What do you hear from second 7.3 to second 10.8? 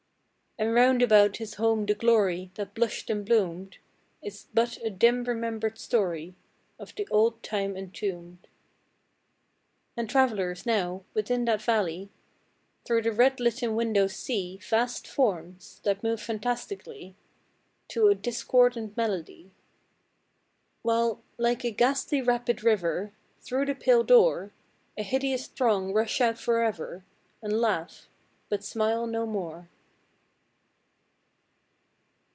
time entombed. And travellers,